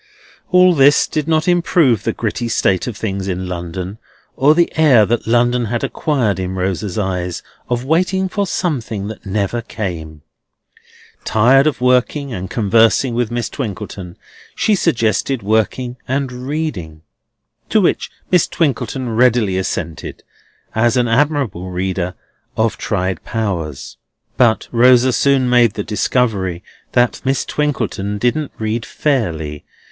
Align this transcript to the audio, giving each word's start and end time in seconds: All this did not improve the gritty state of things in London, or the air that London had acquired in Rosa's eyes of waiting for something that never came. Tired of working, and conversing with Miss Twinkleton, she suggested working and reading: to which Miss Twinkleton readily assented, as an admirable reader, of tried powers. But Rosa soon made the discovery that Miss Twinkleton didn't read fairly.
All 0.49 0.73
this 0.73 1.05
did 1.05 1.27
not 1.27 1.47
improve 1.47 2.01
the 2.05 2.11
gritty 2.11 2.47
state 2.49 2.87
of 2.87 2.97
things 2.97 3.27
in 3.27 3.47
London, 3.47 3.99
or 4.35 4.55
the 4.55 4.75
air 4.75 5.05
that 5.05 5.27
London 5.27 5.65
had 5.65 5.83
acquired 5.83 6.39
in 6.39 6.55
Rosa's 6.55 6.97
eyes 6.97 7.43
of 7.69 7.85
waiting 7.85 8.27
for 8.27 8.47
something 8.47 9.09
that 9.09 9.27
never 9.27 9.61
came. 9.61 10.23
Tired 11.23 11.67
of 11.67 11.81
working, 11.81 12.33
and 12.33 12.49
conversing 12.49 13.13
with 13.13 13.29
Miss 13.29 13.47
Twinkleton, 13.47 14.15
she 14.55 14.73
suggested 14.73 15.43
working 15.43 15.97
and 16.07 16.31
reading: 16.47 17.03
to 17.69 17.79
which 17.79 18.09
Miss 18.31 18.47
Twinkleton 18.47 19.15
readily 19.15 19.55
assented, 19.55 20.23
as 20.73 20.97
an 20.97 21.07
admirable 21.07 21.69
reader, 21.69 22.15
of 22.57 22.75
tried 22.75 23.23
powers. 23.23 23.97
But 24.35 24.67
Rosa 24.71 25.13
soon 25.13 25.47
made 25.47 25.75
the 25.75 25.83
discovery 25.83 26.63
that 26.93 27.21
Miss 27.23 27.45
Twinkleton 27.45 28.17
didn't 28.17 28.51
read 28.57 28.83
fairly. 28.83 29.63